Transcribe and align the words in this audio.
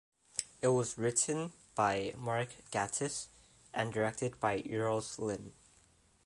It 0.63 0.69
was 0.69 0.97
written 0.97 1.53
by 1.75 2.15
Mark 2.17 2.55
Gatiss 2.71 3.27
and 3.71 3.93
directed 3.93 4.39
by 4.39 4.63
Euros 4.63 5.19
Lyn. 5.19 5.53